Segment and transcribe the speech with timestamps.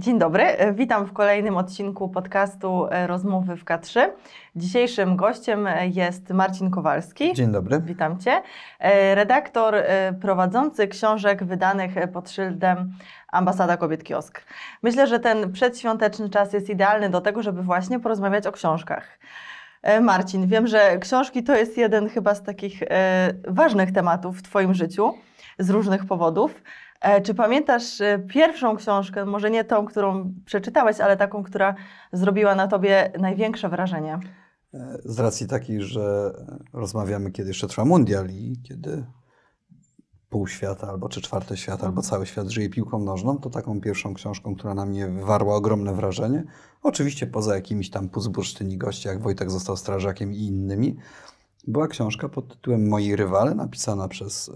[0.00, 0.44] Dzień dobry,
[0.74, 4.00] witam w kolejnym odcinku podcastu Rozmowy w K3.
[4.56, 7.32] Dzisiejszym gościem jest Marcin Kowalski.
[7.32, 7.80] Dzień dobry.
[7.80, 8.42] Witam Cię.
[9.14, 9.74] Redaktor
[10.20, 12.92] prowadzący książek wydanych pod szyldem
[13.32, 14.42] Ambasada Kobiet Kiosk.
[14.82, 19.18] Myślę, że ten przedświąteczny czas jest idealny do tego, żeby właśnie porozmawiać o książkach.
[20.00, 22.82] Marcin, wiem, że książki to jest jeden chyba z takich
[23.48, 25.14] ważnych tematów w Twoim życiu
[25.58, 26.62] z różnych powodów.
[27.00, 31.74] E, czy pamiętasz e, pierwszą książkę, może nie tą, którą przeczytałeś, ale taką, która
[32.12, 34.18] zrobiła na tobie największe wrażenie?
[34.74, 36.32] E, z racji takiej, że
[36.72, 39.04] rozmawiamy, kiedy jeszcze trwa mundial i kiedy
[40.28, 44.14] pół świata, albo czy czwarte świat, albo cały świat żyje piłką nożną, to taką pierwszą
[44.14, 46.44] książką, która na mnie wywarła ogromne wrażenie,
[46.82, 50.96] oczywiście poza jakimiś tam puzbursztyni gości, jak Wojtek został strażakiem i innymi,
[51.66, 54.50] była książka pod tytułem Moi rywale, napisana przez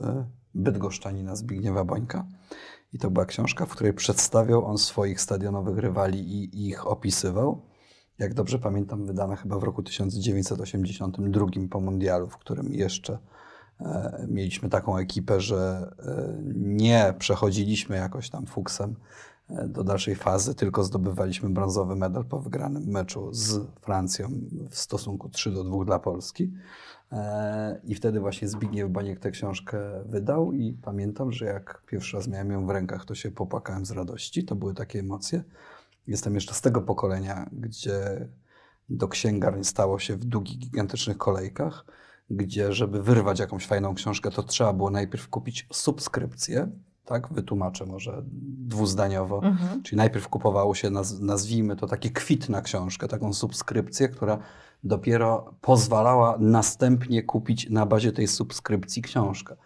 [0.55, 2.27] bydgoszczanina Zbigniewa Bońka.
[2.93, 7.63] I to była książka, w której przedstawiał on swoich stadionowych rywali i ich opisywał.
[8.19, 13.19] Jak dobrze pamiętam, wydana chyba w roku 1982 po mundialu, w którym jeszcze
[13.81, 18.97] e, mieliśmy taką ekipę, że e, nie przechodziliśmy jakoś tam fuksem
[19.49, 24.29] e, do dalszej fazy, tylko zdobywaliśmy brązowy medal po wygranym meczu z Francją
[24.71, 26.53] w stosunku 3 do 2 dla Polski.
[27.13, 32.29] E, I wtedy właśnie Zbigniew Baniek tę książkę wydał i pamiętam, że jak pierwszy raz
[32.29, 34.45] miałem ją w rękach, to się popłakałem z radości.
[34.45, 35.45] To były takie emocje.
[36.07, 38.29] Jestem jeszcze z tego pokolenia, gdzie
[38.89, 41.85] do księgarni stało się w długich, gigantycznych kolejkach,
[42.31, 46.71] gdzie żeby wyrwać jakąś fajną książkę, to trzeba było najpierw kupić subskrypcję,
[47.05, 47.33] tak?
[47.33, 48.23] Wytłumaczę może
[48.69, 49.43] dwuzdaniowo.
[49.43, 49.83] Mhm.
[49.83, 54.39] Czyli najpierw kupowało się, nazwijmy to taki kwit na książkę, taką subskrypcję, która
[54.85, 59.57] dopiero pozwalała następnie kupić na bazie tej subskrypcji książkę.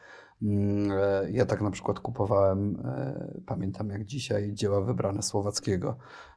[0.42, 5.96] Mm, e, ja tak na przykład kupowałem, e, pamiętam jak dzisiaj, dzieła wybrane Słowackiego.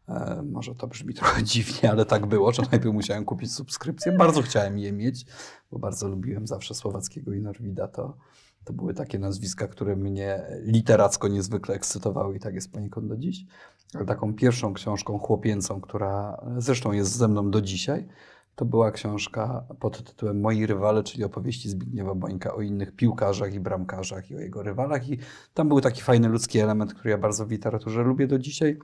[0.10, 4.12] E, może to brzmi trochę dziwnie, ale tak było, że najpierw musiałem kupić subskrypcję.
[4.12, 5.26] Bardzo chciałem je mieć,
[5.72, 7.88] bo bardzo lubiłem zawsze Słowackiego i Norwida.
[7.88, 8.18] To,
[8.64, 13.46] to były takie nazwiska, które mnie literacko niezwykle ekscytowały i tak jest poniekąd do dziś.
[13.94, 18.08] Ale taką pierwszą książką chłopięcą, która zresztą jest ze mną do dzisiaj,
[18.56, 23.60] to była książka pod tytułem Moi rywale, czyli opowieści Zbigniewa Bońka o innych piłkarzach i
[23.60, 25.10] bramkarzach i o jego rywalach.
[25.10, 25.18] I
[25.54, 28.80] tam był taki fajny ludzki element, który ja bardzo w literaturze lubię do dzisiaj,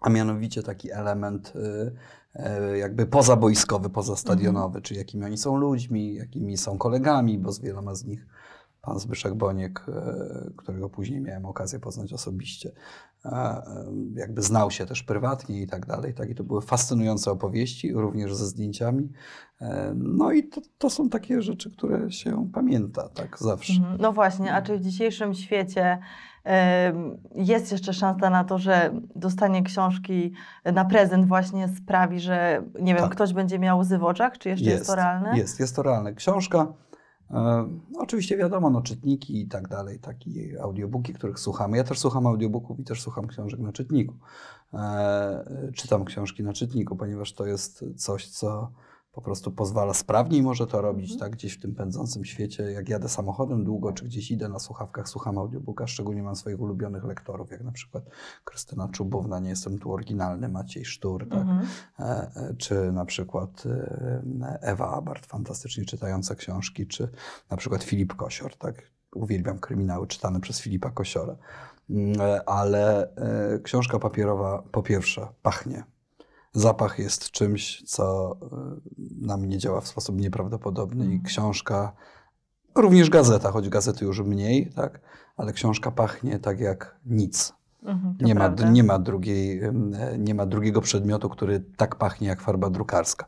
[0.00, 2.40] a mianowicie taki element y,
[2.72, 4.82] y, jakby pozaboiskowy, pozastadionowy, mhm.
[4.82, 8.26] czyli jakimi oni są ludźmi, jakimi są kolegami, bo z wieloma z nich
[8.82, 12.72] pan Zbyszek Boniek, e, którego później miałem okazję poznać osobiście,
[13.24, 13.64] e, e,
[14.14, 16.14] jakby znał się też prywatnie i tak dalej.
[16.14, 16.30] Tak?
[16.30, 19.12] I to były fascynujące opowieści, również ze zdjęciami.
[19.94, 23.72] No i to, to są takie rzeczy, które się pamięta tak zawsze.
[23.72, 23.98] Mhm.
[24.00, 25.98] No właśnie, a czy w dzisiejszym świecie
[27.34, 30.32] jest jeszcze szansa na to, że dostanie książki
[30.64, 33.12] na prezent właśnie sprawi, że nie wiem, tak.
[33.12, 35.38] ktoś będzie miał łzy w oczach, czy jeszcze jest, jest to realne?
[35.38, 36.14] Jest, jest to realne.
[36.14, 36.66] Książka
[37.32, 41.76] E, oczywiście wiadomo, no czytniki i tak dalej, takie audiobooki, których słuchamy.
[41.76, 44.14] Ja też słucham audiobooków i też słucham książek na czytniku.
[44.74, 48.70] E, czytam książki na czytniku, ponieważ to jest coś, co
[49.12, 51.20] po prostu pozwala sprawniej może to robić, mhm.
[51.20, 52.62] tak, gdzieś w tym pędzącym świecie.
[52.62, 57.04] Jak jadę samochodem długo, czy gdzieś idę na słuchawkach, słucham audiobooka, szczególnie mam swoich ulubionych
[57.04, 58.04] lektorów, jak na przykład
[58.44, 61.66] Krystyna Czubówna, nie jestem tu oryginalny, Maciej Sztur, tak, mhm.
[61.98, 67.08] E, e, czy na przykład e, Ewa Abart, fantastycznie czytająca książki, czy
[67.50, 71.36] na przykład Filip Kosior, tak, uwielbiam kryminały czytane przez Filipa Kosiora.
[71.90, 72.12] Mm,
[72.46, 73.08] ale
[73.62, 75.84] książka papierowa po pierwsze pachnie
[76.52, 78.36] zapach jest czymś, co
[78.98, 81.22] y, na mnie działa w sposób nieprawdopodobny i mhm.
[81.22, 81.92] książka,
[82.74, 85.00] również gazeta, choć gazety już mniej, tak,
[85.36, 87.52] ale książka pachnie tak jak nic.
[87.82, 89.60] Mhm, nie, ma, nie, ma drugiej,
[90.18, 93.26] nie ma drugiego przedmiotu, który tak pachnie jak farba drukarska.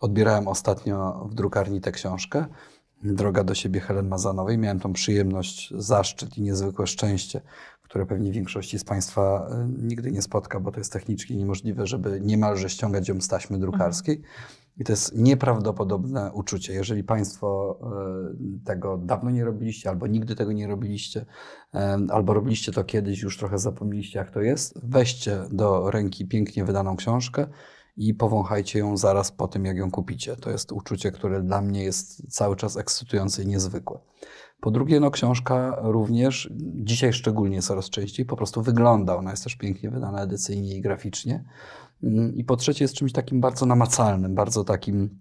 [0.00, 2.46] Odbierałem ostatnio w drukarni tę książkę.
[3.02, 4.58] Droga do siebie Helen Mazanowej.
[4.58, 7.40] Miałem tą przyjemność, zaszczyt i niezwykłe szczęście
[7.90, 12.20] które pewnie większości z Państwa e, nigdy nie spotka, bo to jest technicznie niemożliwe, żeby
[12.20, 14.22] niemalże ściągać ją z taśmy drukarskiej.
[14.76, 16.72] I to jest nieprawdopodobne uczucie.
[16.72, 21.26] Jeżeli Państwo e, tego dawno nie robiliście, albo nigdy tego nie robiliście,
[22.10, 26.96] albo robiliście to kiedyś, już trochę zapomnieliście, jak to jest, weźcie do ręki pięknie wydaną
[26.96, 27.46] książkę
[27.96, 30.36] i powąchajcie ją zaraz po tym, jak ją kupicie.
[30.36, 33.98] To jest uczucie, które dla mnie jest cały czas ekscytujące i niezwykłe.
[34.60, 39.16] Po drugie, no książka również, dzisiaj szczególnie coraz częściej, po prostu wygląda.
[39.16, 41.44] Ona jest też pięknie wydana edycyjnie i graficznie.
[42.02, 45.20] Mm, I po trzecie, jest czymś takim bardzo namacalnym, bardzo takim.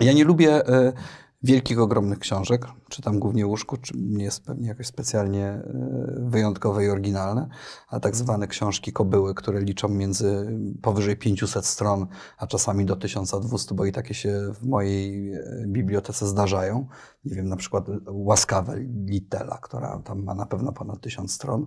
[0.00, 0.62] Ja nie lubię.
[1.44, 2.66] Wielkich, ogromnych książek.
[2.88, 5.62] Czytam głównie łóżku, czy nie jest pewnie jakoś specjalnie e,
[6.18, 7.48] wyjątkowe i oryginalne,
[7.88, 12.06] a tak zwane książki kobyły, które liczą między powyżej 500 stron,
[12.38, 16.86] a czasami do 1200, bo i takie się w mojej e, bibliotece zdarzają.
[17.24, 21.66] Nie wiem, na przykład Łaskawe Litela, która tam ma na pewno ponad 1000 stron.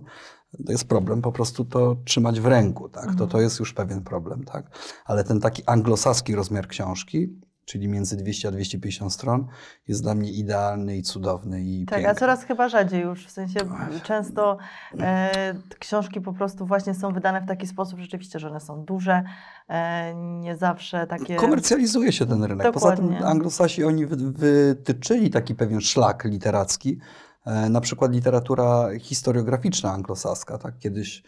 [0.66, 3.14] To jest problem po prostu to trzymać w ręku, tak?
[3.14, 4.70] To, to jest już pewien problem, tak?
[5.04, 9.46] Ale ten taki anglosaski rozmiar książki, czyli między 200 a 250 stron,
[9.88, 12.10] jest dla mnie idealny i cudowny i Tak, piękny.
[12.10, 13.60] a coraz chyba rzadziej już, w sensie
[14.02, 14.58] często
[15.00, 19.22] e, książki po prostu właśnie są wydane w taki sposób rzeczywiście, że one są duże,
[19.68, 21.36] e, nie zawsze takie...
[21.36, 22.72] Komercjalizuje się ten rynek.
[22.72, 23.26] Poza tym Dokładnie.
[23.26, 26.98] anglosasi oni wy, wytyczyli taki pewien szlak literacki,
[27.46, 30.58] e, na przykład literatura historiograficzna anglosaska.
[30.58, 30.78] Tak?
[30.78, 31.22] Kiedyś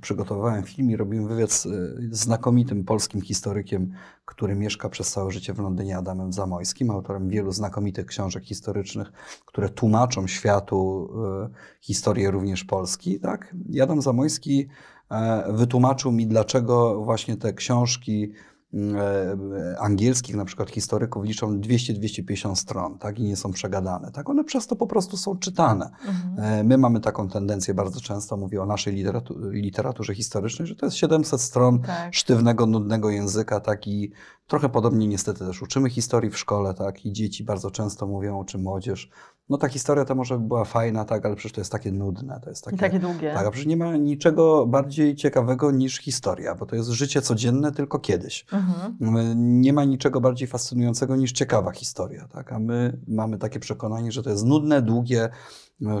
[0.00, 1.70] przygotowywałem film i robiłem wywiad z e,
[2.10, 3.92] znakomitym polskim historykiem,
[4.24, 9.12] który mieszka przez całe życie w Londynie, Adamem Zamojskim, autorem wielu znakomitych książek historycznych,
[9.46, 11.10] które tłumaczą światu
[11.44, 11.48] e,
[11.80, 13.20] historię również Polski.
[13.20, 13.54] Tak?
[13.68, 14.68] I Adam Zamojski
[15.10, 18.50] e, wytłumaczył mi, dlaczego właśnie te książki e,
[19.78, 23.18] angielskich, na przykład historyków, liczą 200-250 stron tak?
[23.18, 24.10] i nie są przegadane.
[24.12, 24.30] Tak?
[24.30, 25.90] One przez to po prostu są czytane.
[26.08, 26.60] Mhm.
[26.60, 30.86] E, My mamy taką tendencję bardzo często, mówię o naszej literatu- literaturze historycznej, że to
[30.86, 32.14] jest 700 stron Tak.
[32.14, 34.12] sztywnego, nudnego języka, tak i
[34.50, 38.58] trochę podobnie niestety też uczymy historii w szkole, tak i dzieci bardzo często mówią, czy
[38.58, 39.10] młodzież,
[39.48, 42.40] no ta historia to może by była fajna, tak, ale przecież to jest takie nudne,
[42.44, 42.76] to jest takie...
[42.76, 43.32] takie długie.
[43.34, 47.72] Tak, a przecież nie ma niczego bardziej ciekawego niż historia, bo to jest życie codzienne
[47.72, 48.46] tylko kiedyś.
[48.52, 48.96] Mhm.
[49.60, 52.52] Nie ma niczego bardziej fascynującego niż ciekawa historia, tak?
[52.52, 55.28] a my mamy takie przekonanie, że to jest nudne, długie,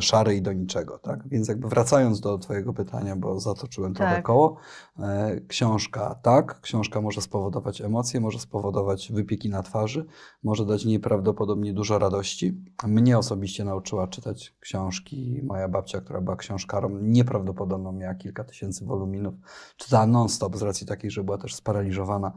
[0.00, 0.98] szare i do niczego.
[0.98, 1.28] Tak?
[1.28, 4.24] Więc jakby wracając do Twojego pytania, bo zatoczyłem trochę Tak.
[4.24, 4.56] koło,
[4.98, 10.06] e, książka tak, książka może spowodować emocje, może spowodować wypieki na twarzy,
[10.42, 12.64] może dać nieprawdopodobnie dużo radości.
[12.86, 19.34] Mnie osobiście nauczyła czytać książki moja babcia, która była książkarą, nieprawdopodobną, miała kilka tysięcy woluminów,
[19.76, 22.32] czytała non-stop z racji takiej, że była też sparaliżowana.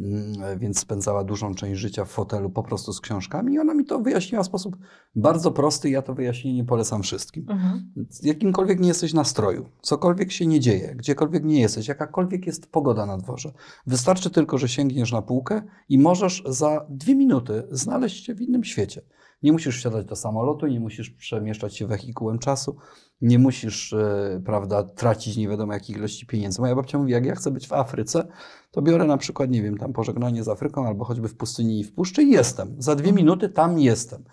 [0.00, 3.84] Mm, więc spędzała dużą część życia w fotelu po prostu z książkami i ona mi
[3.84, 4.76] to wyjaśniła w sposób
[5.16, 7.46] bardzo prosty ja to wyjaśnienie polecam wszystkim.
[7.50, 7.94] Mhm.
[8.22, 13.18] Jakimkolwiek nie jesteś nastroju, cokolwiek się nie dzieje, gdziekolwiek nie jesteś, jakakolwiek jest pogoda na
[13.18, 13.52] dworze,
[13.86, 18.64] wystarczy tylko, że sięgniesz na półkę i możesz za dwie minuty znaleźć się w innym
[18.64, 19.02] świecie.
[19.44, 22.76] Nie musisz wsiadać do samolotu, nie musisz przemieszczać się wehikułem czasu,
[23.20, 26.60] nie musisz, e, prawda, tracić nie wiadomo jakich ilości pieniędzy.
[26.60, 28.26] Moja babcia mówi, jak ja chcę być w Afryce,
[28.70, 31.84] to biorę na przykład, nie wiem, tam pożegnanie z Afryką albo choćby w pustyni i
[31.84, 32.76] w puszczy i jestem.
[32.78, 34.24] Za dwie minuty tam jestem.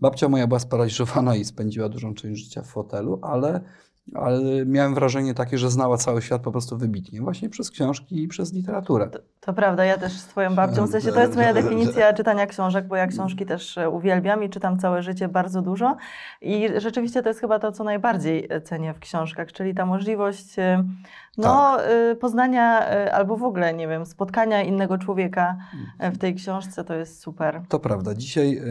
[0.00, 3.60] Babcia moja była sparaliżowana i spędziła dużą część życia w fotelu, ale,
[4.14, 8.28] ale miałem wrażenie takie, że znała cały świat po prostu wybitnie, właśnie przez książki i
[8.28, 9.10] przez literaturę.
[9.10, 12.46] To, to prawda, ja też z Twoją babcią, w sensie to jest moja definicja czytania
[12.46, 15.96] książek, bo ja książki też e, uwielbiam i czytam całe życie bardzo dużo.
[16.40, 20.56] I rzeczywiście to jest chyba to, co najbardziej e, cenię w książkach, czyli ta możliwość
[21.36, 25.56] no, e, poznania e, albo w ogóle, nie wiem, spotkania innego człowieka
[25.98, 27.62] e, w tej książce, to jest super.
[27.68, 28.14] To prawda.
[28.14, 28.62] Dzisiaj e,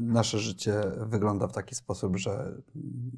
[0.00, 2.52] nasze życie wygląda w taki sposób, że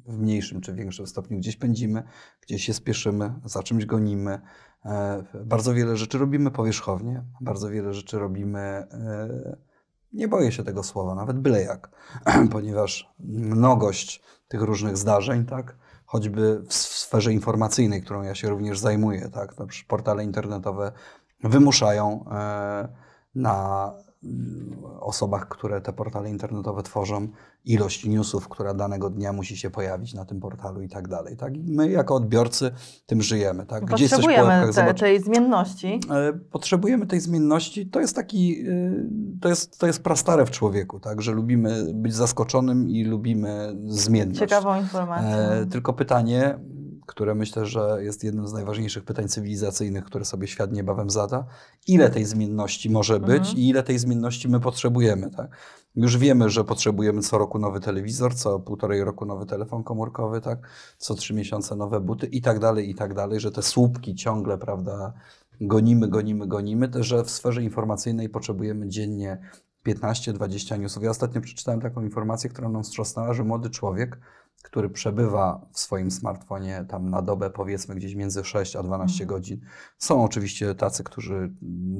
[0.05, 2.03] w mniejszym czy większym stopniu gdzieś pędzimy,
[2.41, 4.39] gdzieś się spieszymy, za czymś gonimy.
[4.85, 8.87] E, bardzo wiele rzeczy robimy powierzchownie, bardzo wiele rzeczy robimy, e,
[10.13, 11.89] nie boję się tego słowa, nawet byle jak,
[12.51, 15.77] ponieważ mnogość tych różnych zdarzeń, tak,
[16.15, 19.53] choćby w sferze informacyjnej, którą ja się również zajmuję, tak,
[19.87, 20.91] portale internetowe
[21.43, 22.87] wymuszają e,
[23.35, 23.91] na
[24.99, 27.27] osobach, które te portale internetowe tworzą,
[27.65, 31.37] ilość newsów, która danego dnia musi się pojawić na tym portalu i tak dalej.
[31.37, 31.57] Tak?
[31.57, 32.71] I my jako odbiorcy
[33.05, 33.65] tym żyjemy.
[33.65, 33.85] Tak?
[33.85, 35.99] W Potrzebujemy te, tej zmienności.
[36.11, 37.87] E, Potrzebujemy tej zmienności.
[37.87, 38.93] To jest taki, e,
[39.41, 41.21] to jest, to jest prastare w człowieku, tak?
[41.21, 44.39] że lubimy być zaskoczonym i lubimy zmienność.
[44.39, 45.35] Ciekawą informację.
[45.35, 46.59] E, tylko pytanie,
[47.05, 51.45] które myślę, że jest jednym z najważniejszych pytań cywilizacyjnych, które sobie świat niebawem zada.
[51.87, 53.57] Ile tej zmienności może być Mhm.
[53.57, 55.31] i ile tej zmienności my potrzebujemy?
[55.31, 55.49] Tak?
[55.95, 60.59] Już wiemy, że potrzebujemy co roku nowy telewizor, co półtorej roku nowy telefon komórkowy, tak?
[60.97, 64.57] co trzy miesiące nowe buty i tak dalej, i tak dalej, że te słupki ciągle,
[64.57, 65.13] prawda,
[65.61, 69.37] gonimy, gonimy, gonimy, też, że w sferze informacyjnej potrzebujemy dziennie
[69.87, 71.03] 15-20 newsów.
[71.03, 74.19] Ja ostatnio przeczytałem taką informację, która nam wstrząsnęła, że młody człowiek,
[74.63, 79.27] który przebywa w swoim smartfonie tam na dobę, powiedzmy gdzieś między 6 a 12 Mhm.
[79.39, 79.59] godzin.
[79.97, 81.53] Są oczywiście tacy, którzy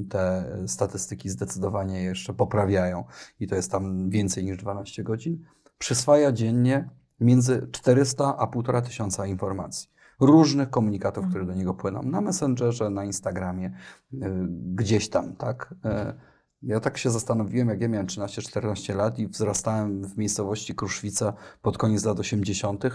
[0.09, 3.03] te statystyki zdecydowanie jeszcze poprawiają
[3.39, 5.45] i to jest tam więcej niż 12 godzin.
[5.77, 9.89] Przyswaja dziennie między 400 a 1,5 tysiąca informacji.
[10.19, 11.31] Różnych komunikatów, Mhm.
[11.31, 13.67] które do niego płyną na Messengerze, na Instagramie,
[14.13, 14.19] y,
[14.75, 15.73] gdzieś tam, tak?
[15.85, 21.33] Y, Ja tak się zastanowiłem, jak ja miałem 13-14 lat i wzrastałem w miejscowości Kruszwica
[21.61, 22.85] pod koniec lat 80.,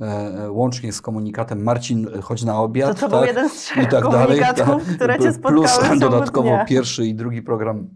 [0.00, 3.00] e, łącznie z komunikatem Marcin, chodź na obiad.
[3.00, 4.40] To, to tak, był jeden z trzech i tak dalej,
[4.94, 6.64] które cię spotkały Plus dodatkowo dnia.
[6.64, 7.88] pierwszy i drugi program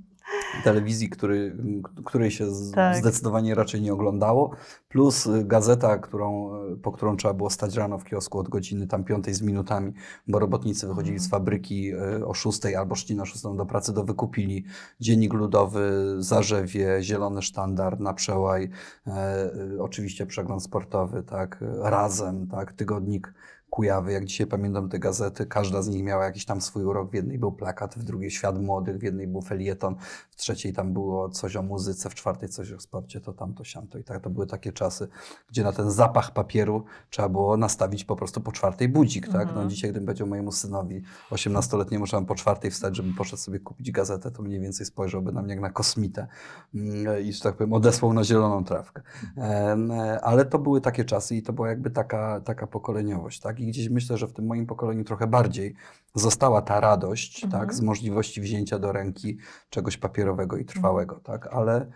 [0.65, 1.57] telewizji, który,
[2.05, 2.97] której się Tak.
[2.97, 4.51] zdecydowanie raczej nie oglądało,
[4.89, 6.51] plus gazeta, którą,
[6.83, 9.93] po którą trzeba było stać rano w kiosku od godziny tam piątej z minutami,
[10.29, 14.05] bo robotnicy wychodzili z fabryki y, o szóstej albo szli na szóstą do pracy, do
[14.05, 14.65] wykupili
[15.01, 18.71] Dziennik Ludowy, Zarzewie, Zielony Sztandar, Na Przełaj,
[19.07, 23.35] e, y, oczywiście przegląd sportowy, tak, Razem, tak, Tygodnik
[23.71, 27.11] Kujawy, jak dzisiaj pamiętam te gazety, każda z nich miała jakiś tam swój urok.
[27.11, 29.97] W jednej był plakat, w drugiej Świat Młodych, w jednej był felieton,
[30.31, 33.99] w trzeciej tam było coś o muzyce, w czwartej coś o sporcie, to tamto, siamto.
[33.99, 35.09] I tak to były takie czasy,
[35.51, 39.47] gdzie na ten zapach papieru trzeba było nastawić po prostu po czwartej budzik, tak?
[39.47, 39.71] No Mhm.
[39.71, 43.91] dzisiaj, gdybym powiedział mojemu synowi 18-letniemu, że mam po czwartej wstać, żeby poszedł sobie kupić
[43.91, 46.27] gazetę, to mniej więcej spojrzałby na mnie jak na kosmitę
[46.75, 49.03] mm, i, że tak powiem, odesłał na zieloną trawkę.
[49.37, 53.60] Em, e, Ale to były takie czasy i to była jakby taka, taka pokoleniowość, tak?
[53.61, 55.75] I gdzieś myślę, że w tym moim pokoleniu trochę bardziej
[56.15, 57.63] została ta radość, Mhm.
[57.63, 57.75] tak?
[57.75, 59.39] Z możliwości wzięcia do ręki
[59.71, 61.47] czegoś papierowego i trwałego, tak?
[61.47, 61.87] Ale,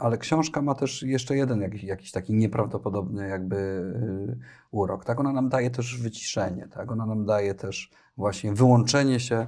[0.00, 4.38] ale książka ma też jeszcze jeden jakiś, jakiś taki nieprawdopodobny jakby y,
[4.70, 5.20] urok, tak?
[5.20, 6.92] Ona nam daje też wyciszenie, tak?
[6.92, 9.46] Ona nam daje też właśnie wyłączenie się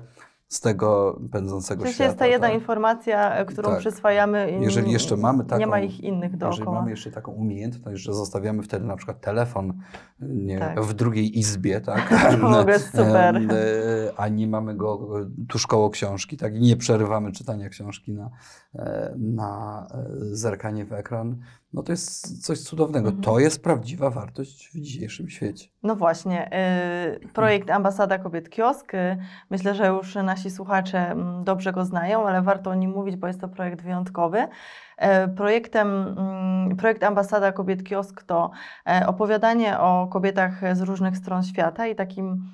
[0.49, 2.09] z tego pędzącego Przecież świata.
[2.09, 2.55] jest ta jedna tak?
[2.55, 3.79] informacja, e, którą Tak.
[3.79, 6.79] przyswajamy i Jeżeli jeszcze mamy taką, nie ma ich innych Jeżeli dookoła.
[6.79, 9.73] mamy jeszcze taką umiejętność, że zostawiamy wtedy na przykład telefon
[10.21, 10.81] nie, Tak.
[10.83, 12.15] w drugiej izbie, tak?
[12.41, 13.37] W ogóle jest super.
[13.37, 13.49] E,
[14.17, 16.55] A nie mamy go e, tuż koło książki, tak?
[16.57, 18.31] I nie przerywamy czytania książki na,
[18.75, 21.37] e, na e, zerkanie w ekran.
[21.73, 23.09] No to jest coś cudownego.
[23.09, 23.25] Mhm.
[23.25, 25.69] To jest prawdziwa wartość w dzisiejszym świecie.
[25.83, 26.51] No właśnie,
[27.25, 28.95] y, projekt Ambasada Kobiet Kiosk.
[28.95, 29.17] y,
[29.51, 33.27] Myślę, że już nasi słuchacze mm, dobrze go znają, ale warto o nim mówić, bo
[33.27, 34.49] jest to projekt wyjątkowy.
[34.97, 38.51] E, Projektem, mm, projekt Ambasada Kobiet Kiosk to
[38.87, 42.45] e, opowiadanie o kobietach z różnych stron świata i takim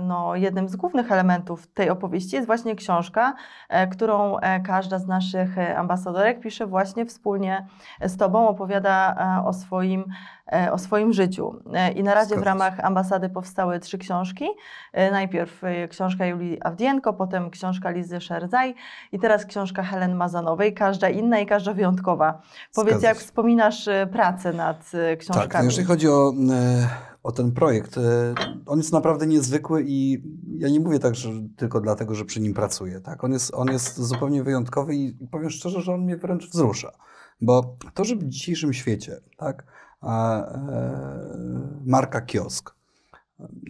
[0.00, 3.34] no, jednym z głównych elementów tej opowieści jest właśnie książka,
[3.68, 7.66] e, którą e, każda z naszych e, ambasadorek pisze właśnie wspólnie
[8.02, 10.04] z Tobą, opowiada e, o swoim,
[10.52, 11.62] e, o swoim życiu.
[11.74, 14.48] E, I na razie w ramach ambasady powstały trzy książki.
[14.92, 18.74] E, Najpierw e, książka Julii Awdienko, potem książka Lizy Szerzaj
[19.12, 22.40] i teraz książka Helen Mazanowej, każda inna i każda wyjątkowa.
[22.74, 23.24] Powiedz, Zgadza jak się.
[23.24, 25.48] wspominasz e, pracę nad e, książkami?
[25.48, 28.34] Tak, no jeżeli chodzi o, e, o ten projekt, e,
[28.66, 30.22] on jest naprawdę niezwykły i
[30.58, 33.00] ja nie mówię tak, że tylko dlatego, że przy nim pracuję.
[33.00, 33.24] Tak?
[33.24, 36.92] On, jest, on jest zupełnie wyjątkowy i powiem szczerze, że on mnie wręcz wzrusza.
[37.40, 39.64] Bo to, że w dzisiejszym świecie tak,
[40.00, 42.74] a, e, marka kiosk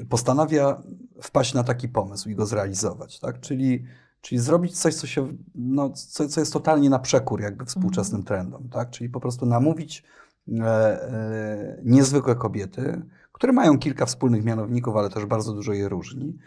[0.09, 0.83] postanawia
[1.23, 3.41] wpaść na taki pomysł i go zrealizować, tak?
[3.41, 3.85] czyli,
[4.21, 8.69] czyli zrobić coś, co, się, no, co, co jest totalnie na przekór jakby współczesnym trendom,
[8.69, 8.91] tak?
[8.91, 10.05] czyli po prostu namówić
[10.49, 13.03] e, e, niezwykłe kobiety,
[13.41, 16.39] które mają kilka wspólnych mianowników, ale też bardzo dużo je różni.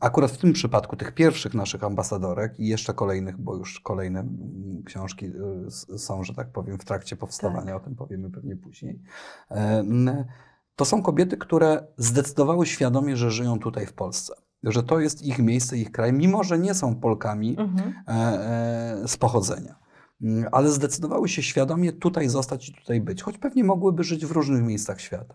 [0.00, 4.82] Akurat w tym przypadku tych pierwszych naszych ambasadorek i jeszcze kolejnych, bo już kolejne mm,
[4.84, 5.26] książki
[5.94, 9.02] y, są, że tak powiem, w trakcie powstawania, o tym powiemy pewnie później.
[9.50, 10.10] Em,
[10.76, 14.34] To są kobiety, które zdecydowały świadomie, że żyją tutaj w Polsce.
[14.62, 17.92] Że to jest ich miejsce, ich kraj, mimo że nie są Polkami Mhm.
[18.08, 19.74] e, e, z pochodzenia.
[20.22, 24.30] Mm, Ale zdecydowały się świadomie tutaj zostać i tutaj być, choć pewnie mogłyby żyć w
[24.30, 25.34] różnych miejscach świata.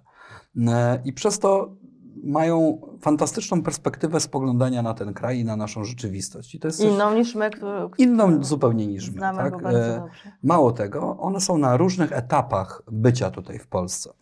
[0.67, 1.75] E, I przez to
[2.23, 6.55] mają fantastyczną perspektywę spoglądania na ten kraj i na naszą rzeczywistość.
[6.55, 9.17] I to jest Inną niż my, którą inną zupełnie niż my.
[9.17, 9.53] znamy Tak?
[9.53, 10.31] go bardzo E, dobrze.
[10.43, 14.13] Mało tego, one są na różnych etapach bycia tutaj w Polsce.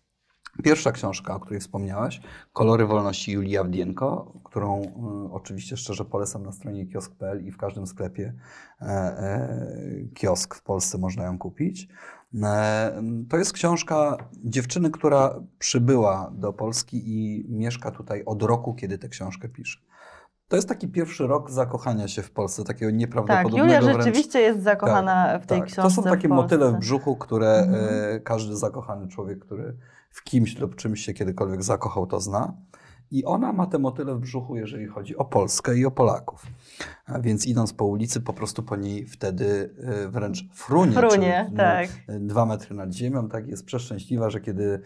[0.63, 2.21] Pierwsza książka, o której wspomniałaś,
[2.53, 7.87] Kolory Wolności Julii Awdienko, którą y, oczywiście szczerze polecam na stronie kiosk.pl i w każdym
[7.87, 8.33] sklepie
[8.81, 11.87] e, e, kiosk w Polsce można ją kupić.
[12.43, 18.97] E, to jest książka dziewczyny, która przybyła do Polski i mieszka tutaj od roku, kiedy
[18.97, 19.79] tę książkę pisze.
[20.47, 24.39] To jest taki pierwszy rok zakochania się w Polsce, takiego Tak, nieprawdopodobnego Julia wręcz rzeczywiście
[24.39, 25.81] jest zakochana w tej tak, książce.
[25.81, 27.85] To są takie motyle w brzuchu, które Mhm.
[28.15, 29.77] e, każdy zakochany człowiek, który
[30.09, 32.53] w kimś lub czymś się kiedykolwiek zakochał, to zna.
[33.11, 36.45] I ona ma te motyle w brzuchu, jeżeli chodzi o Polskę i o Polaków.
[37.05, 40.93] A więc idąc po ulicy, po prostu po niej wtedy e, wręcz frunie.
[40.93, 41.89] Frunie, czyli, tak.
[42.07, 44.81] no, dwa metry nad ziemią, tak jest przeszczęśliwa, że kiedy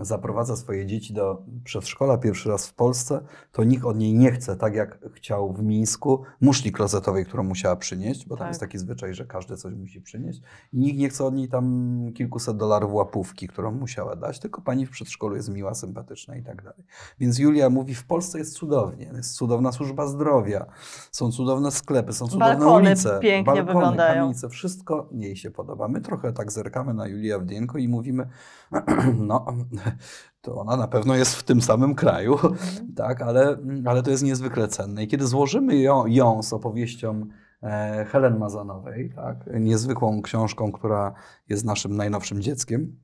[0.00, 3.20] zaprowadza swoje dzieci do przedszkola pierwszy raz w Polsce,
[3.52, 7.76] to nikt od niej nie chce, tak jak chciał w Mińsku, muszli klozetowej, którą musiała
[7.76, 8.48] przynieść, bo tam Tak.
[8.48, 10.40] jest taki zwyczaj, że każdy coś musi przynieść.
[10.72, 14.86] I nikt nie chce od niej tam kilkuset dolarów łapówki, którą musiała dać, tylko pani
[14.86, 16.84] w przedszkolu jest miła, sympatyczna i tak dalej.
[17.18, 20.66] Więc Julia mówi, w Polsce jest cudownie, jest cudowna służba zdrowia,
[21.10, 24.14] są cudowne sklepy, są cudowne Balkony ulice, pięknie balkony, wyglądają.
[24.14, 25.88] kamienice, wszystko jej się podoba.
[25.88, 28.28] My trochę tak zerkamy na Julię Awdienko i mówimy,
[29.18, 29.46] no,
[30.42, 32.38] to ona na pewno jest w tym samym kraju,
[32.96, 35.04] tak, ale, ale to jest niezwykle cenne.
[35.04, 37.26] I kiedy złożymy ją, ją z opowieścią
[37.62, 41.14] e, Helen Mazanowej, tak, niezwykłą książką, która
[41.48, 42.96] jest naszym najnowszym dzieckiem,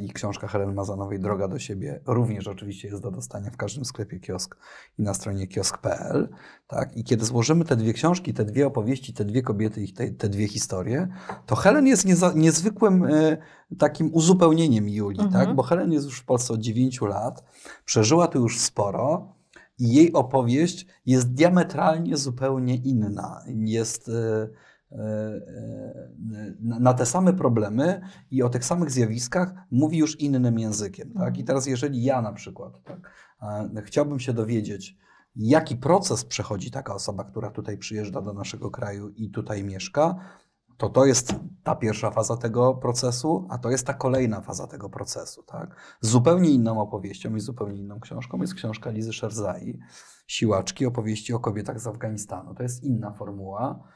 [0.00, 4.20] i książka Helen Mazanowej Droga do siebie również oczywiście jest do dostania w każdym sklepie
[4.20, 4.56] kiosk
[4.98, 6.28] i na stronie kiosk.pl.
[6.66, 6.96] Tak?
[6.96, 10.28] I kiedy złożymy te dwie książki, te dwie opowieści, te dwie kobiety i te, te
[10.28, 11.08] dwie historie,
[11.46, 13.36] to Helen jest nieza, niezwykłym e,
[13.78, 15.46] takim uzupełnieniem Julii, Mhm.
[15.46, 15.54] tak?
[15.56, 17.44] bo Helen jest już w Polsce od 9 lat,
[17.84, 19.34] przeżyła tu już sporo
[19.78, 23.42] i jej opowieść jest diametralnie zupełnie inna.
[23.46, 24.48] Jest e,
[26.60, 31.08] na na te same problemy i o tych samych zjawiskach mówi już innym językiem.
[31.08, 31.16] Tak?
[31.16, 31.36] Mhm.
[31.36, 33.10] I teraz jeżeli ja na przykład tak,
[33.76, 34.96] e, chciałbym się dowiedzieć,
[35.36, 40.16] jaki proces przechodzi taka osoba, która tutaj przyjeżdża do naszego kraju i tutaj mieszka,
[40.76, 44.90] to to jest ta pierwsza faza tego procesu, a to jest ta kolejna faza tego
[44.90, 45.42] procesu.
[45.42, 45.96] Tak?
[46.00, 49.78] Zupełnie inną opowieścią i zupełnie inną książką jest książka Lizy Szerzai,
[50.26, 52.54] Siłaczki, opowieści o kobietach z Afganistanu.
[52.54, 53.88] To jest inna formuła.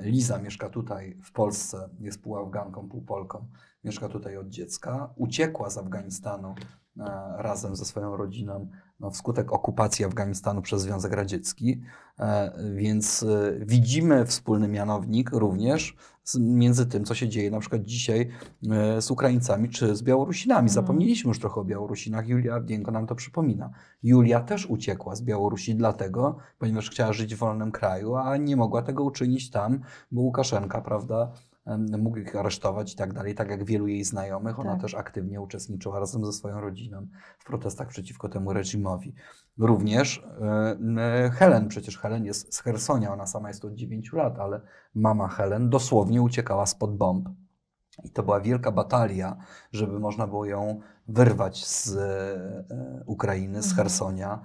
[0.00, 3.46] Liza mieszka tutaj w Polsce, jest pół Afganką, pół Polką.
[3.84, 5.12] Mieszka tutaj od dziecka.
[5.16, 6.54] Uciekła z Afganistanu
[6.98, 7.04] e,
[7.36, 8.70] razem ze swoją rodziną
[9.00, 11.80] no, wskutek okupacji Afganistanu przez Związek Radziecki.
[12.18, 15.96] E, Więc e, widzimy wspólny mianownik również
[16.38, 18.28] między tym, co się dzieje na przykład dzisiaj
[18.70, 20.68] e, z Ukraińcami czy z Białorusinami.
[20.68, 20.74] Mhm.
[20.74, 22.28] Zapomnieliśmy już trochę o Białorusinach.
[22.28, 23.70] Julia Awdienko nam to przypomina.
[24.02, 28.82] Julia też uciekła z Białorusi dlatego, ponieważ chciała żyć w wolnym kraju, a nie mogła
[28.82, 29.80] tego uczynić tam,
[30.12, 31.32] bo Łukaszenka, prawda,
[31.98, 34.58] mógł ich aresztować i tak dalej, tak jak wielu jej znajomych.
[34.58, 34.80] Ona Tak.
[34.80, 37.06] też aktywnie uczestniczyła razem ze swoją rodziną
[37.38, 39.14] w protestach przeciwko temu reżimowi.
[39.58, 40.26] Również
[40.98, 44.60] e, Helen, przecież Helen jest z Hersonia, ona sama jest od 9 lat, ale
[44.94, 47.28] mama Helen dosłownie uciekała spod bomb.
[48.04, 49.36] I to była wielka batalia,
[49.72, 53.76] żeby można było ją wyrwać z e, Ukrainy, z Mhm.
[53.76, 54.40] Hersonia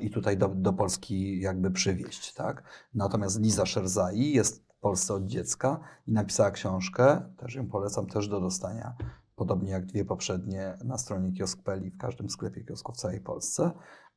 [0.00, 2.34] i tutaj do, do Polski jakby przywieźć.
[2.34, 2.62] Tak?
[2.94, 8.40] Natomiast Liza Szerzai jest Polsce od dziecka i napisała książkę, też ją polecam, też do
[8.40, 8.94] dostania,
[9.36, 13.70] podobnie jak dwie poprzednie na stronie kiosk.pl i w każdym sklepie kiosku w całej Polsce,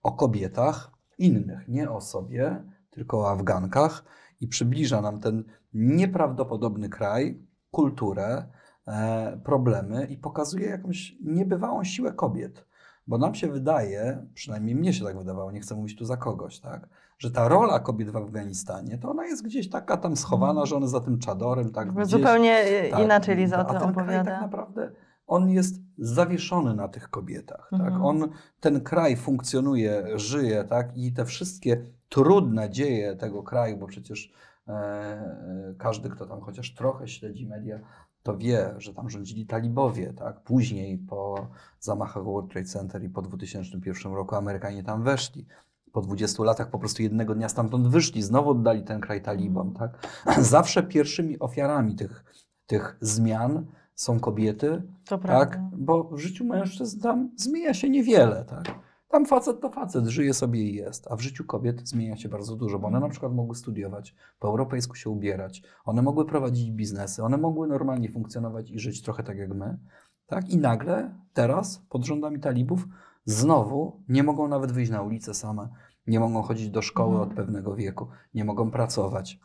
[0.04, 4.04] o kobietach innych, nie o sobie, tylko o Afgankach
[4.42, 8.46] i przybliża nam ten nieprawdopodobny kraj, kulturę,
[8.88, 12.66] e, problemy i pokazuje jakąś niebywałą siłę kobiet.
[13.08, 16.60] Bo nam się wydaje, przynajmniej mnie się tak wydawało, nie chcę mówić tu za kogoś,
[16.60, 20.76] tak, że ta rola kobiet w Afganistanie, to ona jest gdzieś taka tam schowana, że
[20.76, 24.32] one za tym czadorem, tak gdzieś, Zupełnie e, tak, inaczej Liza o tym kraj opowiada.
[24.32, 24.92] tak naprawdę
[25.28, 27.68] on jest zawieszony na tych kobietach.
[27.72, 27.82] Tak?
[27.82, 28.06] Mhm.
[28.06, 30.98] On, ten kraj funkcjonuje, żyje tak?
[30.98, 34.34] i te wszystkie trudne dzieje tego kraju, bo przecież
[34.68, 37.80] e, e, każdy, kto tam chociaż trochę śledzi media,
[38.26, 40.14] to wie, że tam rządzili talibowie.
[40.14, 40.42] Tak?
[40.44, 41.48] Później po
[41.80, 45.46] zamachach World Trade Center i po 2001 roku Amerykanie tam weszli.
[45.92, 49.74] Po 20 latach po prostu jednego dnia stamtąd wyszli, znowu oddali ten kraj talibom.
[49.74, 50.08] Tak?
[50.56, 52.24] Zawsze pierwszymi ofiarami tych,
[52.66, 54.84] tych zmian są kobiety,
[55.28, 55.62] tak?
[55.78, 58.85] Bo w życiu mężczyzn tam zmienia się niewiele, tak?
[59.16, 62.56] Tam facet to facet, żyje sobie i jest, a w życiu kobiet zmienia się bardzo
[62.56, 67.24] dużo, bo one na przykład mogły studiować, po europejsku się ubierać, one mogły prowadzić biznesy,
[67.24, 69.78] one mogły normalnie funkcjonować i żyć trochę tak jak my,
[70.28, 70.50] tak?
[70.50, 72.88] I nagle teraz, pod rządami talibów,
[73.26, 75.70] znowu nie mogą nawet wyjść na ulicę same,
[76.08, 77.30] nie mogą chodzić do szkoły Mhm.
[77.30, 79.40] od pewnego wieku, nie mogą pracować,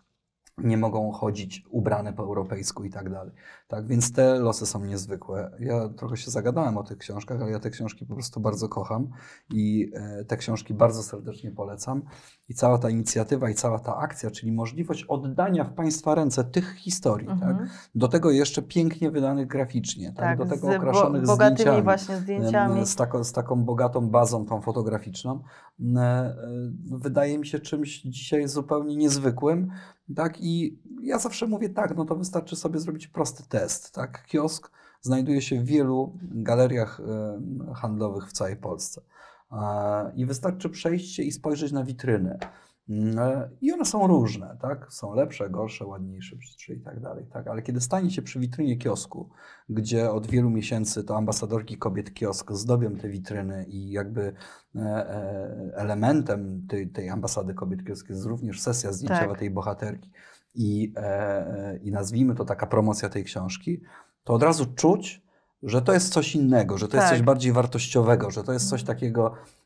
[0.65, 3.33] nie mogą chodzić ubrane po europejsku i tak dalej.
[3.69, 5.51] Tak, więc te losy są niezwykłe.
[5.61, 9.09] Ja trochę się zagadałem o tych książkach, ale ja te książki po prostu bardzo kocham
[9.51, 12.03] i e, te książki bardzo serdecznie polecam.
[12.49, 16.75] I cała ta inicjatywa i cała ta akcja, czyli możliwość oddania w Państwa ręce tych
[16.75, 17.57] historii, Mhm.
[17.59, 17.67] tak?
[17.95, 20.17] do tego jeszcze pięknie wydanych graficznie, tak?
[20.17, 21.83] Tak, do tego z okraszonych bo, bogatymi zdjęciami.
[21.83, 22.87] właśnie zdjęciami.
[22.87, 25.41] Z taką, z taką bogatą bazą tą fotograficzną.
[25.97, 26.37] E, e,
[26.87, 29.71] Wydaje mi się czymś dzisiaj zupełnie niezwykłym.
[30.17, 30.41] Tak?
[30.41, 33.95] I ja zawsze mówię tak, no to wystarczy sobie zrobić prosty test.
[33.95, 34.27] Tak?
[34.27, 39.01] Kiosk znajduje się w wielu galeriach e, handlowych w całej Polsce.
[39.53, 39.57] E,
[40.17, 42.39] I wystarczy przejść się i spojrzeć na witryny.
[42.91, 44.93] E, I one są różne, tak?
[44.93, 47.47] Są lepsze, gorsze, ładniejsze, brzydsze i tak dalej, tak?
[47.47, 49.29] Ale kiedy staniecie przy witrynie kiosku,
[49.69, 54.33] gdzie od wielu miesięcy to ambasadorki kobiet kiosk zdobią te witryny i jakby
[54.77, 59.39] e, e, elementem tej, tej ambasady kobiet kiosk jest również sesja zdjęciowa Tak.
[59.39, 60.11] tej bohaterki
[60.55, 63.81] i, e, i nazwijmy to taka promocja tej książki,
[64.25, 65.23] to od razu czuć,
[65.63, 67.17] że to jest coś innego, że to jest Tak.
[67.17, 69.60] coś bardziej wartościowego, że to jest coś takiego y,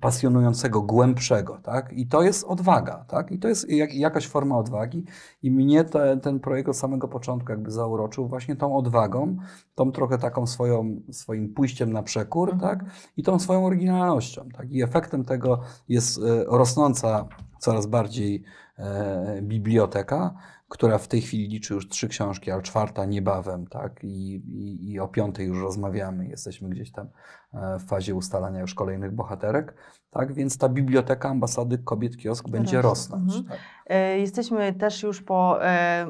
[0.00, 1.92] pasjonującego, głębszego, tak?
[1.92, 3.32] I to jest odwaga, tak?
[3.32, 5.04] I to jest jak, jakaś forma odwagi
[5.42, 9.36] i mnie te, ten projekt od samego początku jakby zauroczył właśnie tą odwagą,
[9.74, 12.70] tą trochę taką swoją, swoim pójściem na przekór, Mhm.
[12.78, 12.90] tak?
[13.16, 14.70] I tą swoją oryginalnością, tak?
[14.70, 17.26] I efektem tego jest y, rosnąca
[17.58, 18.42] coraz bardziej
[18.78, 20.34] e, biblioteka,
[20.72, 24.04] która w tej chwili liczy już trzy książki, ale czwarta niebawem, tak?
[24.04, 26.26] I, i, i o piątej już rozmawiamy.
[26.26, 27.08] Jesteśmy gdzieś tam
[27.54, 29.74] e, w fazie ustalania już kolejnych bohaterek,
[30.10, 30.32] tak?
[30.32, 33.36] Więc ta biblioteka ambasady kobiet kiosk będzie rosnąć.
[33.36, 33.44] Mhm.
[33.48, 33.58] Tak?
[33.86, 36.06] E, Jesteśmy też już po e,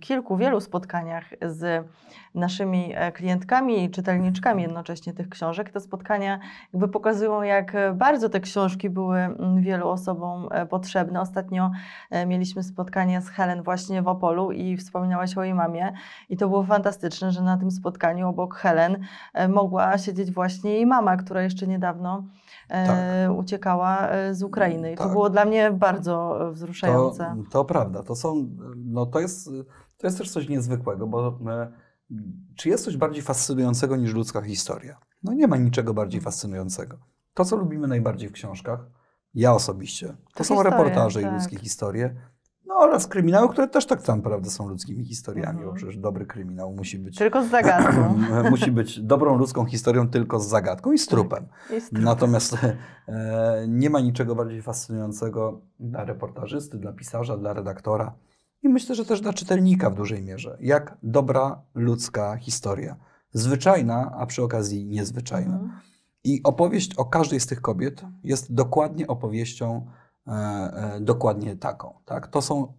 [0.00, 1.86] kilku, wielu spotkaniach z
[2.34, 5.70] naszymi klientkami i czytelniczkami jednocześnie tych książek.
[5.70, 6.38] Te spotkania
[6.72, 11.20] jakby pokazują, jak bardzo te książki były mm, wielu osobom potrzebne.
[11.20, 11.70] Ostatnio
[12.26, 15.92] mieliśmy spotkanie z Helen właśnie w Opolu i wspominałaś o jej mamie
[16.28, 18.98] i to było fantastyczne, że na tym spotkaniu obok Helen
[19.34, 22.24] e, mogła siedzieć właśnie jej mama, która jeszcze niedawno
[22.68, 24.92] e, uciekała e, z Ukrainy.
[24.92, 25.12] I to Tak.
[25.12, 27.36] było dla mnie bardzo e, To, wzruszające.
[27.50, 28.02] to prawda.
[28.02, 29.46] To, są, no to, jest,
[29.98, 31.38] to jest też coś niezwykłego, bo
[32.56, 34.96] czy jest coś bardziej fascynującego niż ludzka historia?
[35.22, 36.98] No nie ma niczego bardziej fascynującego.
[37.34, 38.80] To, co lubimy najbardziej w książkach,
[39.34, 41.32] ja osobiście, to, To są historie, reportaże i tak.
[41.32, 42.16] ludzkie historie.
[42.74, 45.66] No oraz kryminały, które też tak naprawdę są ludzkimi historiami, Mhm.
[45.66, 48.14] bo przecież dobry kryminał musi być, Tylko z zagadką.
[48.50, 51.46] musi być dobrą ludzką historią tylko z zagadką i z trupem.
[51.92, 52.56] Natomiast
[53.08, 58.14] e, nie ma niczego bardziej fascynującego dla reportażysty, dla pisarza, dla redaktora
[58.62, 62.96] i myślę, że też dla czytelnika w dużej mierze, jak dobra ludzka historia.
[63.32, 65.54] Zwyczajna, a przy okazji niezwyczajna.
[65.54, 65.72] Mhm.
[66.24, 69.86] I opowieść o każdej z tych kobiet jest dokładnie opowieścią
[71.00, 71.94] dokładnie taką.
[72.04, 72.26] Tak?
[72.26, 72.72] To są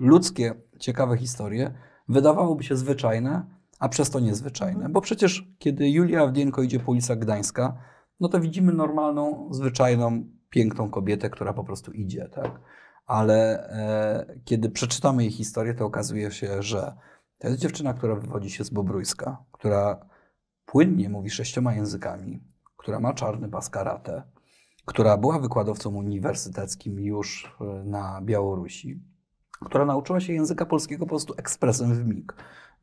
[0.00, 1.74] ludzkie, ciekawe historie,
[2.08, 3.46] wydawałoby się zwyczajne,
[3.78, 4.74] a przez to niezwyczajne.
[4.74, 4.92] Mhm.
[4.92, 7.76] Bo przecież kiedy Julia Awdienko idzie po ulicach Gdańska,
[8.20, 12.28] no to widzimy normalną, zwyczajną, piękną kobietę, która po prostu idzie.
[12.28, 12.60] Tak?
[13.06, 16.96] Ale e, kiedy przeczytamy jej historię, to okazuje się, że
[17.38, 20.06] to jest dziewczyna, która wywodzi się z Bobrójska, która
[20.66, 22.44] płynnie mówi sześcioma językami,
[22.76, 24.22] która ma czarny pas karate,
[24.90, 29.00] która była wykładowcą uniwersyteckim już e, na Białorusi,
[29.64, 32.32] która nauczyła się języka polskiego po prostu ekspresem w mig.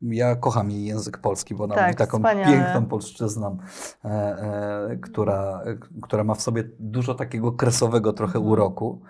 [0.02, 2.56] Ja kocham jej język polski, bo ona Tak, mówi taką wspaniale.
[2.56, 3.58] piękną polszczyzną,
[4.04, 5.62] e, e, która,
[6.02, 8.52] która ma w sobie dużo takiego kresowego trochę Mhm.
[8.52, 9.00] uroku.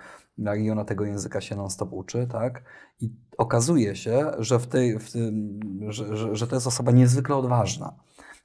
[0.44, 2.62] Tak, I ona tego języka się non-stop uczy, tak?
[3.00, 7.36] I okazuje się, że, w tej, w tym, że, że, że to jest osoba niezwykle
[7.36, 7.92] odważna.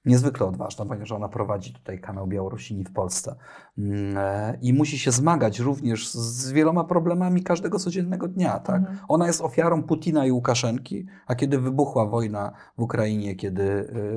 [0.05, 3.35] Niezwykle odważna, ponieważ ona prowadzi tutaj kanał Białorusini w Polsce
[3.77, 8.59] Mm, e, i musi się zmagać również z- z wieloma problemami każdego codziennego dnia.
[8.59, 8.75] Tak?
[8.75, 8.97] Mhm.
[9.07, 13.63] Ona jest ofiarą Putina i Łukaszenki, a kiedy wybuchła wojna w Ukrainie, kiedy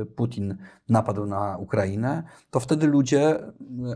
[0.03, 0.57] y, Putin
[0.89, 3.47] napadł na Ukrainę, to wtedy ludzie y,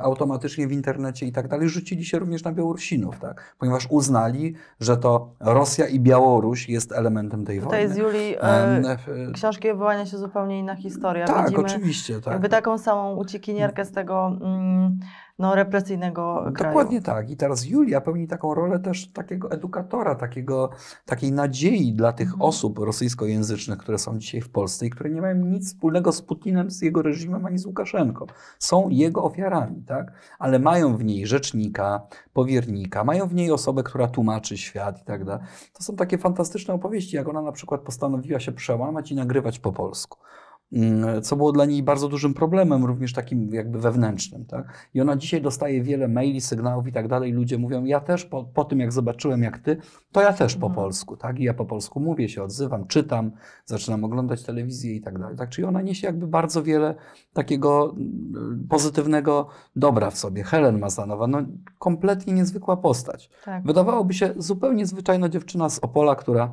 [0.00, 3.54] automatycznie w internecie i tak dalej rzucili się również na Białorusinów, tak?
[3.58, 8.02] ponieważ uznali, że to Rosja i Białoruś jest elementem tej Tutaj z wojny.
[8.04, 11.26] Julii e, Em, e, książki wyłania się zupełnie inna historia.
[11.26, 12.20] tak, Widzimy oczywiście.
[12.20, 12.32] Tak.
[12.32, 14.98] jakby taką samą uciekinierkę z tego mm,
[15.38, 16.74] no, represyjnego kraju.
[16.74, 17.30] Dokładnie tak.
[17.30, 20.70] I teraz Julia pełni taką rolę też takiego edukatora, takiego,
[21.06, 22.42] takiej nadziei dla tych Mhm.
[22.42, 26.70] osób rosyjskojęzycznych, które są dzisiaj w Polsce i które nie mają nic wspólnego z Putinem,
[26.70, 28.26] z jego reżimem ani z Łukaszenką.
[28.58, 30.12] Są jego ofiarami, tak?
[30.38, 35.24] Ale mają w niej rzecznika, powiernika, mają w niej osobę, która tłumaczy świat i tak
[35.24, 35.44] dalej.
[35.72, 39.72] To są takie fantastyczne opowieści, jak ona na przykład postanowiła się przełamać i nagrywać po
[39.72, 40.18] polsku.
[40.72, 44.44] Mm, Co było dla niej bardzo dużym problemem, również takim jakby wewnętrznym.
[44.44, 44.88] Tak?
[44.94, 47.32] I ona dzisiaj dostaje wiele maili, sygnałów i tak dalej.
[47.32, 49.76] Ludzie mówią, ja też po, po tym, jak zobaczyłem, jak ty,
[50.12, 50.74] to ja też po Mhm.
[50.84, 51.16] polsku.
[51.16, 51.38] Tak?
[51.38, 53.30] I ja po polsku mówię, się odzywam, czytam,
[53.64, 55.36] zaczynam oglądać telewizję i tak dalej.
[55.36, 55.48] Tak?
[55.50, 56.94] Czyli ona niesie jakby bardzo wiele
[57.32, 60.42] takiego mm, pozytywnego dobra w sobie.
[60.44, 61.38] Helen Mazanowa, no
[61.78, 63.30] kompletnie niezwykła postać.
[63.44, 63.64] Tak.
[63.64, 66.52] Wydawałoby się zupełnie zwyczajna dziewczyna z Opola, która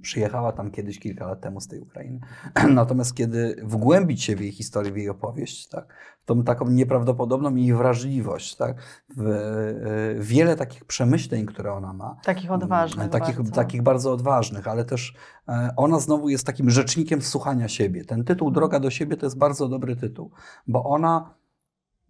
[0.00, 2.20] przyjechała tam kiedyś kilka lat temu z tej Ukrainy.
[2.74, 7.54] Natomiast kiedy wgłębić się w jej historię, w jej opowieść, tak, w tą taką nieprawdopodobną
[7.54, 8.76] jej wrażliwość, tak,
[9.16, 13.52] w e, wiele takich przemyśleń, które ona ma, Takich odważnych takich, bardzo.
[13.52, 15.14] takich bardzo odważnych, ale też
[15.48, 18.04] e, ona znowu jest takim rzecznikiem słuchania siebie.
[18.04, 20.30] Ten tytuł Droga do siebie to jest bardzo dobry tytuł,
[20.66, 21.37] bo ona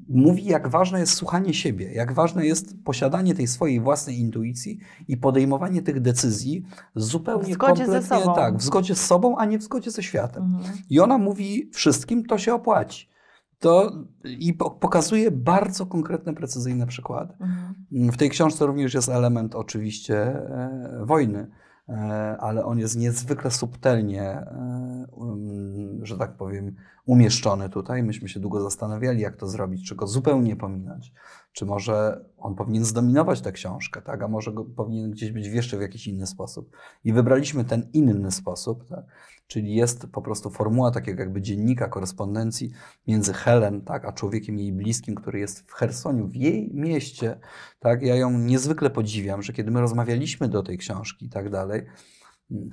[0.09, 5.17] mówi, jak ważne jest słuchanie siebie, jak ważne jest posiadanie tej swojej własnej intuicji i
[5.17, 8.35] podejmowanie tych decyzji zupełnie W zgodzie ze sobą.
[8.35, 10.43] tak, w zgodzie z sobą, a nie w zgodzie ze światem.
[10.43, 10.79] Mhm.
[10.91, 13.09] I ona mówi wszystkim, to się opłaci.
[13.59, 13.93] To,
[14.25, 17.35] I po- pokazuje bardzo konkretne, precyzyjne przykłady.
[17.41, 18.13] Mhm.
[18.13, 21.51] W tej książce również jest element oczywiście e, wojny,
[21.89, 21.93] e,
[22.41, 26.75] ale on jest niezwykle subtelnie, e, um, że tak powiem,
[27.09, 28.03] umieszczony tutaj.
[28.03, 31.13] Myśmy się długo zastanawiali, jak to zrobić, czy go zupełnie pominąć,
[31.53, 34.23] czy może on powinien zdominować tę książkę, tak?
[34.23, 36.77] a może go powinien gdzieś być w jeszcze w jakiś inny sposób.
[37.05, 39.05] I wybraliśmy ten inny sposób, tak?
[39.47, 42.71] czyli jest po prostu formuła takiego jakby dziennika, korespondencji
[43.07, 47.39] między Helen tak, a człowiekiem jej bliskim, który jest w Chersoniu, w jej mieście.
[47.81, 48.03] Tak?
[48.03, 51.83] Ja ją niezwykle podziwiam, że kiedy my rozmawialiśmy do tej książki i tak dalej,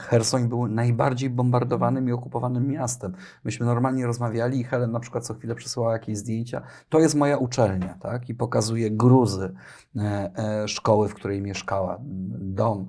[0.01, 3.13] Chersoń był najbardziej bombardowanym i okupowanym miastem.
[3.43, 6.61] Myśmy normalnie rozmawiali i Helen na przykład co chwilę przesyłała jakieś zdjęcia.
[6.89, 8.29] To jest moja uczelnia, tak?
[8.29, 9.53] I pokazuje gruzy
[9.95, 11.97] e, e, szkoły, w której mieszkała,
[12.39, 12.87] dom,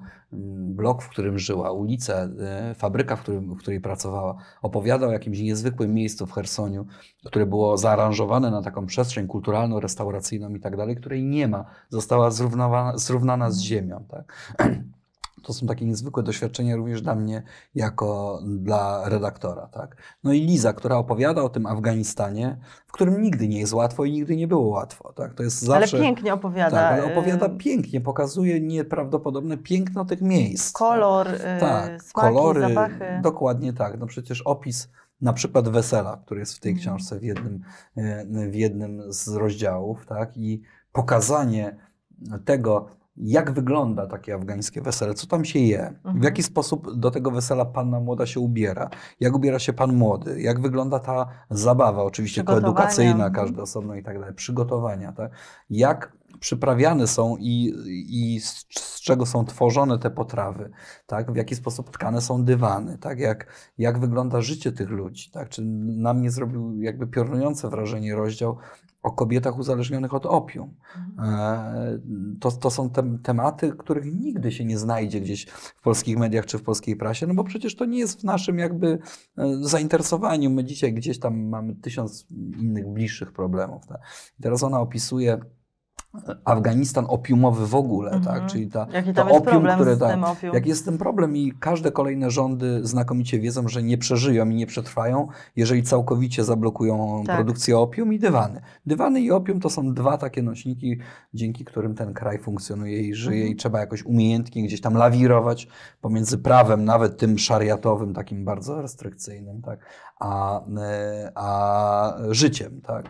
[0.59, 4.37] blok, w którym żyła, ulicę, e, fabryka, w, którym, w której pracowała.
[4.63, 6.87] Opowiada o jakimś niezwykłym miejscu w Chersoniu,
[7.25, 11.65] które było zaaranżowane na taką przestrzeń kulturalną, restauracyjną i tak dalej, której nie ma.
[11.89, 14.33] Została zrównawana, zrównana z ziemią, tak?
[15.47, 17.43] To są takie niezwykłe doświadczenia również dla mnie,
[17.75, 19.67] jako dla redaktora.
[19.67, 19.97] Tak?
[20.25, 24.13] No i Liza, która opowiada o tym Afganistanie, w którym nigdy nie jest łatwo i
[24.13, 25.13] nigdy nie było łatwo.
[25.13, 25.35] Tak?
[25.35, 25.97] To jest zawsze.
[25.97, 26.77] Ale pięknie opowiada.
[26.77, 30.73] Tak, ale opowiada y, pięknie, pokazuje nieprawdopodobne piękno tych miejsc.
[30.73, 33.21] Kolor, y, tak, smaki, kolory, zapachy.
[33.23, 33.99] dokładnie tak.
[33.99, 34.89] No przecież opis
[35.21, 36.83] na przykład wesela, który jest w tej Mhm.
[36.87, 37.63] książce w jednym,
[37.97, 41.77] e, w jednym z rozdziałów, tak, i pokazanie
[42.45, 46.25] tego, jak wygląda takie afgańskie wesele, co tam się je, w Mhm.
[46.25, 50.61] jaki sposób do tego wesela panna młoda się ubiera, jak ubiera się pan młody, jak
[50.61, 53.33] wygląda ta zabawa, oczywiście koedukacyjna, Mhm.
[53.33, 55.31] każdy osobno i tak dalej, przygotowania, tak?
[55.71, 57.73] jak przyprawiane są i,
[58.09, 60.71] i z, z czego są tworzone te potrawy,
[61.07, 61.33] tak?
[61.33, 63.19] w jaki sposób tkane są dywany, tak?
[63.19, 63.47] jak,
[63.79, 65.31] jak wygląda życie tych ludzi.
[65.31, 65.49] Tak?
[65.49, 68.57] Czy na mnie zrobił jakby piorunujące wrażenie rozdział
[69.07, 70.75] o kobietach uzależnionych od opium.
[71.19, 71.35] Mhm.
[71.39, 71.99] E,
[72.41, 76.59] To, to są te, tematy, których nigdy się nie znajdzie gdzieś w polskich mediach czy
[76.59, 78.99] w polskiej prasie, no bo przecież to nie jest w naszym jakby
[79.39, 80.51] e, zainteresowaniu.
[80.51, 82.27] My dzisiaj gdzieś tam mamy tysiąc
[82.61, 83.87] innych bliższych problemów.
[83.87, 84.01] Tak?
[84.39, 85.41] I teraz ona opisuje
[86.45, 88.35] Afganistan opiumowy w ogóle, Mhm.
[88.41, 88.51] tak?
[88.51, 90.55] czyli ta, Jaki to opium, które tak, opium?
[90.55, 94.67] jak jest ten problem i każde kolejne rządy znakomicie wiedzą, że nie przeżyją i nie
[94.67, 97.37] przetrwają, jeżeli całkowicie zablokują Tak.
[97.37, 98.61] produkcję opium i dywany.
[98.87, 100.99] Dywany i opium to są dwa takie nośniki,
[101.35, 103.53] dzięki którym ten kraj funkcjonuje i żyje Mhm.
[103.53, 105.69] i trzeba jakoś umiejętnie gdzieś tam lawirować
[106.01, 109.79] pomiędzy prawem, nawet tym szariatowym, takim bardzo restrykcyjnym, tak,
[110.21, 112.81] a, e, a życiem.
[112.81, 113.07] Tak.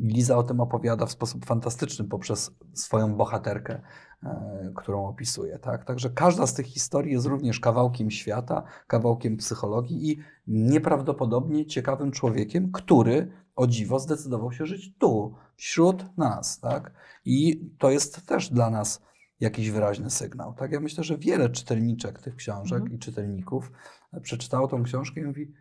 [0.00, 3.80] Liza o tym opowiada w sposób fantastyczny poprzez swoją bohaterkę,
[4.22, 5.58] e, którą opisuje.
[5.58, 5.84] Tak?
[5.84, 12.72] Także każda z tych historii jest również kawałkiem świata, kawałkiem psychologii i nieprawdopodobnie ciekawym człowiekiem,
[12.72, 16.60] który o dziwo zdecydował się żyć tu, wśród nas.
[16.60, 16.92] Tak?
[17.24, 19.02] I to jest też dla nas
[19.40, 20.54] jakiś wyraźny sygnał.
[20.54, 20.72] Tak?
[20.72, 22.96] Ja myślę, że wiele czytelniczek tych książek Mhm.
[22.96, 23.72] i czytelników
[24.12, 25.52] e, przeczytało tą książkę i mówi,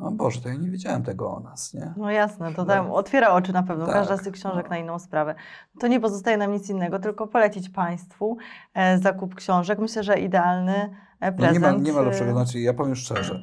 [0.00, 1.74] o Boże, to ja nie wiedziałem tego o nas.
[1.74, 1.94] Nie?
[1.96, 2.66] No jasne, to No.
[2.68, 4.70] tam otwiera oczy na pewno, Tak, każda z tych książek no.
[4.70, 5.34] na inną sprawę.
[5.80, 8.36] To nie pozostaje nam nic innego, tylko polecić Państwu
[8.74, 9.78] e, zakup książek.
[9.78, 11.54] Myślę, że idealny e, No prezent.
[11.54, 13.42] nie, ma, nie ma e, lepszego, znaczy ja powiem szczerze,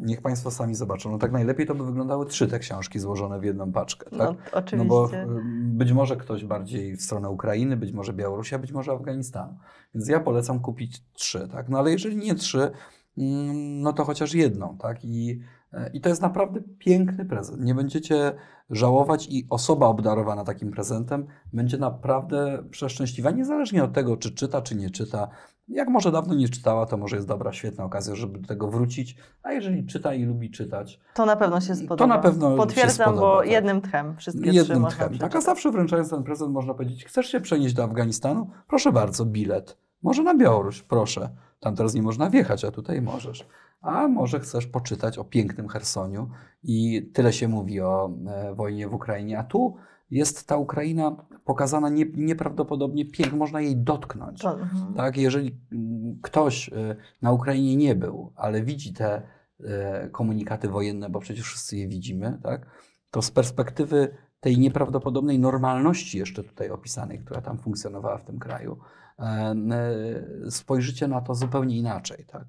[0.00, 1.10] niech Państwo sami zobaczą.
[1.10, 4.10] No tak najlepiej to by wyglądały trzy te książki złożone w jedną paczkę.
[4.10, 4.18] Tak?
[4.18, 4.88] No, No oczywiście.
[4.88, 5.26] bo y,
[5.64, 9.56] być może ktoś bardziej w stronę Ukrainy, być może Białorusi, a być może Afganistanu.
[9.94, 11.68] Więc ja polecam kupić trzy, tak?
[11.68, 12.70] No ale jeżeli nie trzy,
[13.18, 15.04] mm, no to chociaż jedną, tak?
[15.04, 15.44] I, e,
[15.92, 17.60] I to jest naprawdę piękny prezent.
[17.60, 18.32] Nie będziecie
[18.70, 24.76] żałować i osoba obdarowana takim prezentem będzie naprawdę przeszczęśliwa, niezależnie od tego, czy czyta, czy
[24.76, 25.28] nie czyta.
[25.68, 29.16] Jak może dawno nie czytała, to może jest dobra, świetna okazja, żeby do tego wrócić.
[29.42, 31.96] A jeżeli czyta i lubi czytać, To na pewno się spodoba.
[31.96, 33.50] To na pewno się Potwierdzam, spodoba, bo tak.
[33.50, 35.18] jednym tchem wszystkie trzy jednym można tchem.
[35.18, 38.50] Tak, a zawsze wręczając ten prezent można powiedzieć, chcesz się przenieść do Afganistanu?
[38.68, 39.76] Proszę bardzo, bilet.
[40.02, 41.30] Może na Białoruś, proszę.
[41.60, 43.48] Tam teraz nie można wjechać, a tutaj możesz.
[43.80, 46.30] A może chcesz poczytać o pięknym Chersoniu
[46.62, 49.76] i tyle się mówi o e, wojnie w Ukrainie, a tu
[50.12, 54.40] jest ta Ukraina pokazana nie, nieprawdopodobnie pięknie, można jej dotknąć.
[54.40, 54.94] To, mhm.
[54.94, 59.22] Tak, jeżeli mm, ktoś y, na Ukrainie nie był, ale widzi te
[59.64, 62.66] e, komunikaty wojenne, bo przecież wszyscy je widzimy, tak,
[63.10, 68.78] to z perspektywy tej nieprawdopodobnej normalności jeszcze tutaj opisanej, która tam funkcjonowała w tym kraju,
[68.78, 72.24] e, e, E, spojrzycie na to zupełnie inaczej.
[72.26, 72.44] Tak?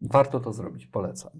[0.00, 1.32] Warto to zrobić, polecam.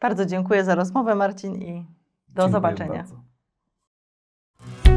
[0.00, 1.86] Bardzo dziękuję za rozmowę, Marcin, i
[2.28, 3.04] do dziękuję zobaczenia.
[3.04, 4.95] Bardzo.